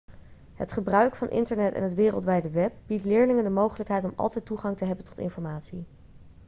[0.55, 4.77] het gebruik van internet en het wereldwijde web biedt leerlingen de mogelijkheid om altijd toegang
[4.77, 5.85] te hebben tot informatie